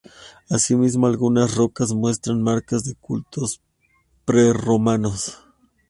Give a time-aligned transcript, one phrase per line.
[0.49, 3.61] Así mismo algunas rocas muestran marcas de cultos
[4.25, 5.37] prerromanos.